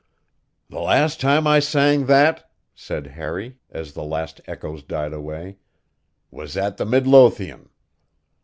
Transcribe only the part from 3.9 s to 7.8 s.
the last echoes died away, "was at the Midlothian.